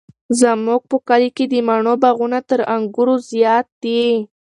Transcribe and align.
زموږ 0.39 0.81
په 0.91 0.97
کلي 1.07 1.29
کې 1.37 1.45
د 1.47 1.55
مڼو 1.67 1.93
باغونه 2.03 2.39
تر 2.49 2.59
انګورو 2.75 3.15
زیات 3.29 3.67
دي. 3.83 4.05